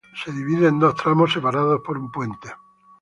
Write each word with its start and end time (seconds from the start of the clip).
Se 0.23 0.31
divide 0.31 0.67
en 0.67 0.79
dos 0.79 0.95
tramos 0.95 1.31
separados 1.31 1.81
por 1.85 1.95
un 1.95 2.09
puente. 2.09 2.49